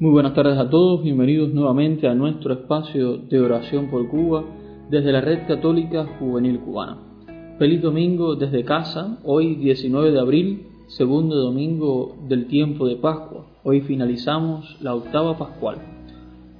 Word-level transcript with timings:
Muy 0.00 0.12
buenas 0.12 0.32
tardes 0.32 0.56
a 0.56 0.70
todos, 0.70 1.02
bienvenidos 1.02 1.52
nuevamente 1.52 2.08
a 2.08 2.14
nuestro 2.14 2.54
espacio 2.54 3.18
de 3.18 3.38
oración 3.38 3.90
por 3.90 4.08
Cuba 4.08 4.46
desde 4.88 5.12
la 5.12 5.20
Red 5.20 5.46
Católica 5.46 6.06
Juvenil 6.18 6.58
Cubana. 6.60 6.96
Feliz 7.58 7.82
domingo 7.82 8.34
desde 8.34 8.64
casa, 8.64 9.18
hoy 9.24 9.56
19 9.56 10.12
de 10.12 10.18
abril, 10.18 10.62
segundo 10.88 11.36
domingo 11.36 12.16
del 12.26 12.46
tiempo 12.46 12.88
de 12.88 12.96
Pascua. 12.96 13.44
Hoy 13.62 13.82
finalizamos 13.82 14.78
la 14.80 14.94
octava 14.94 15.36
pascual. 15.36 15.76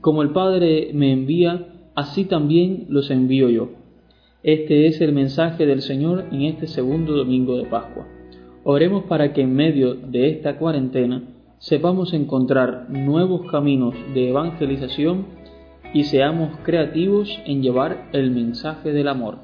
Como 0.03 0.21
el 0.21 0.33
Padre 0.33 0.91
me 0.93 1.11
envía, 1.11 1.67
así 1.95 2.27
también 2.27 2.89
los 2.91 3.11
envío 3.11 3.49
yo. 3.49 3.71
Este 4.43 4.87
es 4.87 5.01
el 5.01 5.15
mensaje 5.15 5.65
del 5.65 5.81
Señor 5.81 6.27
en 6.31 6.43
este 6.43 6.67
segundo 6.67 7.17
domingo 7.17 7.57
de 7.57 7.65
Pascua. 7.65 8.07
Oremos 8.65 9.05
para 9.05 9.33
que 9.33 9.41
en 9.41 9.55
medio 9.55 9.95
de 9.95 10.29
esta 10.29 10.59
cuarentena 10.59 11.23
sepamos 11.61 12.15
encontrar 12.15 12.87
nuevos 12.89 13.43
caminos 13.51 13.95
de 14.15 14.31
evangelización 14.31 15.27
y 15.93 16.05
seamos 16.05 16.57
creativos 16.65 17.29
en 17.45 17.63
llevar 17.63 18.09
el 18.13 18.31
mensaje 18.31 18.93
del 18.93 19.09
amor. 19.09 19.37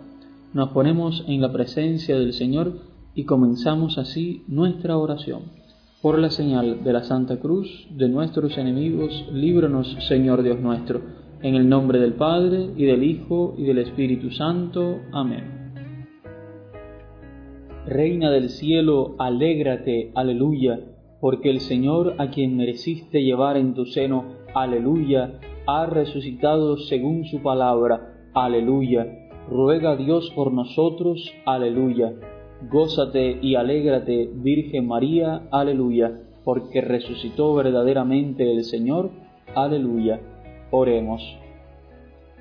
Nos 0.54 0.70
ponemos 0.70 1.24
en 1.28 1.42
la 1.42 1.52
presencia 1.52 2.18
del 2.18 2.32
Señor 2.32 2.78
y 3.14 3.24
comenzamos 3.24 3.98
así 3.98 4.44
nuestra 4.48 4.96
oración. 4.96 5.42
Por 6.00 6.18
la 6.18 6.30
señal 6.30 6.84
de 6.84 6.92
la 6.94 7.04
Santa 7.04 7.38
Cruz 7.38 7.86
de 7.90 8.08
nuestros 8.08 8.56
enemigos, 8.56 9.28
líbranos 9.30 9.98
Señor 10.08 10.42
Dios 10.42 10.58
nuestro, 10.58 11.02
en 11.42 11.54
el 11.54 11.68
nombre 11.68 11.98
del 11.98 12.14
Padre 12.14 12.70
y 12.78 12.84
del 12.84 13.02
Hijo 13.02 13.54
y 13.58 13.64
del 13.64 13.78
Espíritu 13.78 14.30
Santo. 14.30 15.00
Amén. 15.12 15.72
Reina 17.86 18.30
del 18.30 18.48
cielo, 18.48 19.16
alégrate, 19.18 20.12
aleluya 20.14 20.80
porque 21.26 21.50
el 21.50 21.58
Señor 21.58 22.14
a 22.18 22.30
quien 22.30 22.56
mereciste 22.56 23.24
llevar 23.24 23.56
en 23.56 23.74
tu 23.74 23.84
seno, 23.84 24.26
aleluya, 24.54 25.40
ha 25.66 25.86
resucitado 25.86 26.76
según 26.76 27.24
su 27.24 27.42
palabra, 27.42 28.28
aleluya. 28.32 29.28
Ruega 29.50 29.90
a 29.90 29.96
Dios 29.96 30.30
por 30.36 30.52
nosotros, 30.52 31.34
aleluya. 31.44 32.12
Gózate 32.70 33.40
y 33.42 33.56
alégrate, 33.56 34.30
Virgen 34.36 34.86
María, 34.86 35.48
aleluya, 35.50 36.12
porque 36.44 36.80
resucitó 36.80 37.56
verdaderamente 37.56 38.48
el 38.48 38.62
Señor, 38.62 39.10
aleluya. 39.52 40.20
Oremos. 40.70 41.22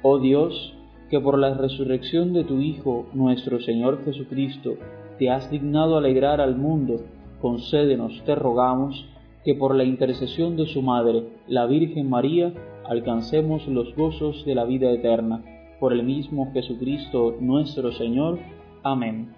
Oh 0.03 0.19
Dios, 0.19 0.77
que 1.09 1.19
por 1.19 1.39
la 1.39 1.55
resurrección 1.55 2.33
de 2.33 2.43
tu 2.43 2.59
Hijo, 2.59 3.07
nuestro 3.13 3.59
Señor 3.61 4.05
Jesucristo, 4.05 4.75
te 5.17 5.31
has 5.31 5.49
dignado 5.49 5.97
alegrar 5.97 6.39
al 6.39 6.55
mundo, 6.55 6.97
concédenos, 7.41 8.23
te 8.25 8.35
rogamos, 8.35 9.05
que 9.45 9.53
por 9.53 9.75
la 9.75 9.83
intercesión 9.83 10.57
de 10.57 10.65
su 10.65 10.81
Madre, 10.81 11.23
la 11.47 11.67
Virgen 11.67 12.09
María, 12.09 12.51
alcancemos 12.83 13.67
los 13.67 13.95
gozos 13.95 14.43
de 14.43 14.55
la 14.55 14.65
vida 14.65 14.91
eterna. 14.91 15.43
Por 15.79 15.93
el 15.93 16.03
mismo 16.03 16.51
Jesucristo 16.51 17.35
nuestro 17.39 17.91
Señor. 17.91 18.39
Amén. 18.83 19.33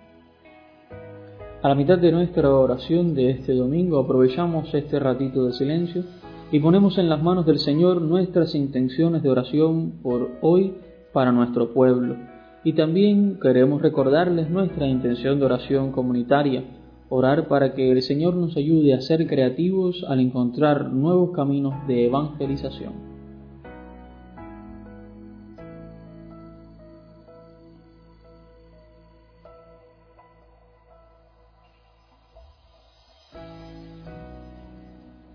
A 1.62 1.68
la 1.68 1.76
mitad 1.76 1.98
de 1.98 2.12
nuestra 2.12 2.50
oración 2.54 3.16
de 3.16 3.32
este 3.32 3.54
domingo 3.54 4.00
aprovechamos 4.00 4.74
este 4.74 5.00
ratito 5.00 5.46
de 5.46 5.54
silencio 5.54 6.04
y 6.52 6.60
ponemos 6.60 6.98
en 6.98 7.10
las 7.10 7.22
manos 7.22 7.46
del 7.46 7.60
Señor 7.60 8.02
nuestras 8.02 8.56
intenciones 8.56 9.24
de 9.24 9.30
oración 9.30 10.00
por 10.02 10.30
hoy 10.42 10.76
para 11.12 11.34
nuestro 11.34 11.74
pueblo. 11.74 12.16
Y 12.64 12.74
también 12.74 13.40
queremos 13.42 13.82
recordarles 13.82 14.50
nuestra 14.50 14.88
intención 14.88 15.40
de 15.40 15.46
oración 15.46 15.92
comunitaria 15.92 16.64
orar 17.10 17.48
para 17.48 17.74
que 17.74 17.92
el 17.92 18.02
Señor 18.02 18.36
nos 18.36 18.58
ayude 18.58 18.94
a 18.94 19.02
ser 19.02 19.28
creativos 19.28 20.04
al 20.08 20.20
encontrar 20.20 20.92
nuevos 20.92 21.32
caminos 21.32 21.76
de 21.88 22.06
evangelización. 22.06 23.18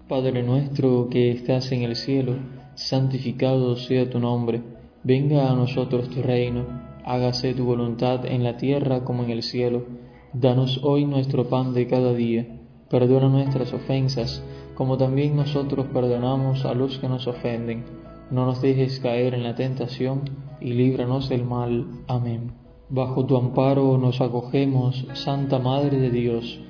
Padre 0.08 0.42
nuestro 0.42 1.08
que 1.08 1.30
estás 1.30 1.72
en 1.72 1.84
el 1.84 1.96
cielo, 1.96 2.34
santificado 2.74 3.76
sea 3.76 4.10
tu 4.10 4.18
nombre, 4.18 4.60
venga 5.02 5.50
a 5.50 5.54
nosotros 5.54 6.10
tu 6.10 6.20
reino, 6.20 6.66
hágase 7.02 7.54
tu 7.54 7.64
voluntad 7.64 8.26
en 8.26 8.44
la 8.44 8.58
tierra 8.58 9.04
como 9.04 9.24
en 9.24 9.30
el 9.30 9.42
cielo. 9.42 9.86
Danos 10.34 10.80
hoy 10.82 11.04
nuestro 11.04 11.50
pan 11.50 11.74
de 11.74 11.86
cada 11.86 12.14
día. 12.14 12.46
Perdona 12.88 13.28
nuestras 13.28 13.74
ofensas, 13.74 14.42
como 14.74 14.96
también 14.96 15.36
nosotros 15.36 15.86
perdonamos 15.92 16.64
a 16.64 16.72
los 16.72 16.98
que 16.98 17.06
nos 17.06 17.26
ofenden. 17.26 17.84
No 18.30 18.46
nos 18.46 18.62
dejes 18.62 18.98
caer 19.00 19.34
en 19.34 19.42
la 19.42 19.54
tentación, 19.54 20.22
y 20.58 20.72
líbranos 20.72 21.28
del 21.28 21.44
mal. 21.44 21.86
Amén. 22.06 22.52
Bajo 22.88 23.26
tu 23.26 23.36
amparo 23.36 23.98
nos 23.98 24.22
acogemos, 24.22 25.06
Santa 25.12 25.58
Madre 25.58 25.98
de 25.98 26.10
Dios. 26.10 26.60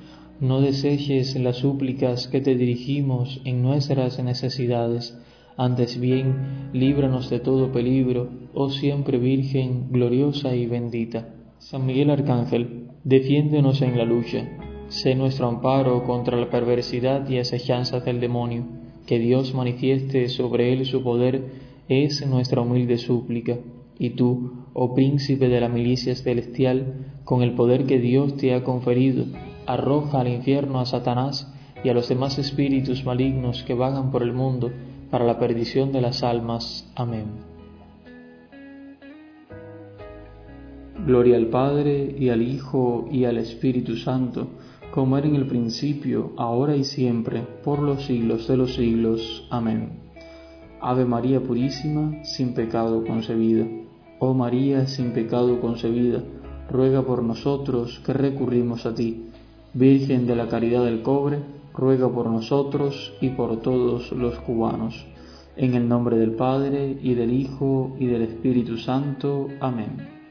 No 0.40 0.60
deseches 0.60 1.36
las 1.36 1.58
súplicas 1.58 2.26
que 2.26 2.40
te 2.40 2.56
dirigimos 2.56 3.40
en 3.44 3.62
nuestras 3.62 4.20
necesidades. 4.20 5.16
Antes 5.56 6.00
bien, 6.00 6.70
líbranos 6.72 7.30
de 7.30 7.38
todo 7.38 7.70
peligro, 7.70 8.28
oh 8.54 8.70
siempre 8.70 9.18
Virgen, 9.18 9.86
gloriosa 9.92 10.56
y 10.56 10.66
bendita. 10.66 11.28
San 11.58 11.86
Miguel 11.86 12.10
Arcángel, 12.10 12.91
defiéndenos 13.04 13.82
en 13.82 13.98
la 13.98 14.04
lucha, 14.04 14.48
sé 14.88 15.14
nuestro 15.14 15.48
amparo 15.48 16.04
contra 16.04 16.36
la 16.36 16.50
perversidad 16.50 17.28
y 17.28 17.38
asechanzas 17.38 18.04
del 18.04 18.20
demonio, 18.20 18.64
que 19.06 19.18
Dios 19.18 19.54
manifieste 19.54 20.28
sobre 20.28 20.72
él 20.72 20.86
su 20.86 21.02
poder, 21.02 21.42
es 21.88 22.26
nuestra 22.26 22.60
humilde 22.60 22.98
súplica. 22.98 23.58
Y 23.98 24.10
tú, 24.10 24.52
oh 24.72 24.94
príncipe 24.94 25.48
de 25.48 25.60
la 25.60 25.68
milicia 25.68 26.14
celestial, 26.14 27.06
con 27.24 27.42
el 27.42 27.54
poder 27.54 27.86
que 27.86 27.98
Dios 27.98 28.36
te 28.36 28.54
ha 28.54 28.64
conferido, 28.64 29.24
arroja 29.66 30.20
al 30.20 30.28
infierno 30.28 30.80
a 30.80 30.86
Satanás 30.86 31.52
y 31.84 31.88
a 31.88 31.94
los 31.94 32.08
demás 32.08 32.38
espíritus 32.38 33.04
malignos 33.04 33.62
que 33.64 33.74
vagan 33.74 34.10
por 34.10 34.22
el 34.22 34.32
mundo 34.32 34.70
para 35.10 35.24
la 35.24 35.38
perdición 35.38 35.92
de 35.92 36.00
las 36.00 36.22
almas. 36.22 36.90
Amén. 36.94 37.51
Gloria 41.04 41.36
al 41.36 41.46
Padre 41.46 42.14
y 42.16 42.28
al 42.28 42.42
Hijo 42.42 43.08
y 43.10 43.24
al 43.24 43.36
Espíritu 43.38 43.96
Santo, 43.96 44.46
como 44.92 45.18
era 45.18 45.26
en 45.26 45.34
el 45.34 45.48
principio, 45.48 46.30
ahora 46.36 46.76
y 46.76 46.84
siempre, 46.84 47.42
por 47.64 47.80
los 47.80 48.04
siglos 48.04 48.46
de 48.46 48.56
los 48.56 48.74
siglos. 48.74 49.44
Amén. 49.50 49.98
Ave 50.80 51.04
María 51.04 51.40
Purísima, 51.40 52.22
sin 52.22 52.54
pecado 52.54 53.04
concebida. 53.04 53.66
Oh 54.20 54.32
María, 54.32 54.86
sin 54.86 55.10
pecado 55.10 55.60
concebida, 55.60 56.22
ruega 56.70 57.02
por 57.02 57.24
nosotros 57.24 58.00
que 58.06 58.12
recurrimos 58.12 58.86
a 58.86 58.94
ti. 58.94 59.26
Virgen 59.74 60.28
de 60.28 60.36
la 60.36 60.46
Caridad 60.46 60.84
del 60.84 61.02
Cobre, 61.02 61.40
ruega 61.74 62.08
por 62.08 62.30
nosotros 62.30 63.12
y 63.20 63.30
por 63.30 63.60
todos 63.60 64.12
los 64.12 64.38
cubanos. 64.38 65.04
En 65.56 65.74
el 65.74 65.88
nombre 65.88 66.16
del 66.16 66.36
Padre, 66.36 66.96
y 67.02 67.14
del 67.14 67.32
Hijo, 67.32 67.96
y 67.98 68.06
del 68.06 68.22
Espíritu 68.22 68.76
Santo. 68.76 69.48
Amén. 69.60 70.21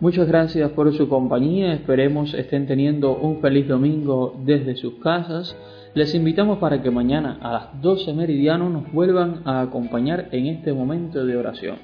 Muchas 0.00 0.28
gracias 0.28 0.70
por 0.70 0.94
su 0.96 1.08
compañía, 1.08 1.72
esperemos 1.72 2.32
estén 2.32 2.68
teniendo 2.68 3.16
un 3.16 3.40
feliz 3.40 3.66
domingo 3.66 4.40
desde 4.44 4.76
sus 4.76 4.94
casas. 5.00 5.56
Les 5.92 6.14
invitamos 6.14 6.58
para 6.58 6.80
que 6.80 6.90
mañana 6.92 7.36
a 7.40 7.52
las 7.52 7.82
12 7.82 8.14
meridiano 8.14 8.68
nos 8.70 8.92
vuelvan 8.92 9.42
a 9.44 9.60
acompañar 9.60 10.28
en 10.30 10.46
este 10.46 10.72
momento 10.72 11.26
de 11.26 11.36
oración. 11.36 11.78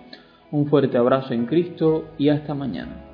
Un 0.53 0.67
fuerte 0.67 0.97
abrazo 0.97 1.35
en 1.35 1.47
Cristo 1.47 2.05
y 2.17 2.29
hasta 2.29 2.55
mañana. 2.55 3.14